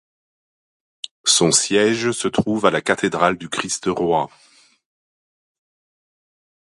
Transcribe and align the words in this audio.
Son 1.25 1.51
siège 1.51 2.09
se 2.11 2.27
trouve 2.27 2.65
à 2.65 2.71
la 2.71 2.81
Cathédrale 2.81 3.37
du 3.37 3.49
Christ-Roi. 3.49 4.31